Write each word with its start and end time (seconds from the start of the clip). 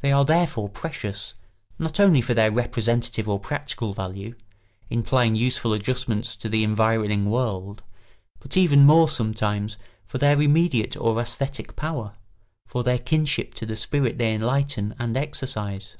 They 0.00 0.10
are 0.10 0.24
therefore 0.24 0.68
precious, 0.68 1.34
not 1.78 2.00
only 2.00 2.20
for 2.20 2.34
their 2.34 2.50
representative 2.50 3.28
or 3.28 3.38
practical 3.38 3.94
value, 3.94 4.34
implying 4.90 5.36
useful 5.36 5.72
adjustments 5.74 6.34
to 6.34 6.48
the 6.48 6.64
environing 6.64 7.26
world, 7.30 7.84
but 8.40 8.56
even 8.56 8.84
more, 8.84 9.08
sometimes, 9.08 9.76
for 10.08 10.18
their 10.18 10.42
immediate 10.42 10.96
or 10.96 11.14
æsthetic 11.22 11.76
power, 11.76 12.16
for 12.66 12.82
their 12.82 12.98
kinship 12.98 13.54
to 13.54 13.64
the 13.64 13.76
spirit 13.76 14.18
they 14.18 14.34
enlighten 14.34 14.92
and 14.98 15.16
exercise. 15.16 15.96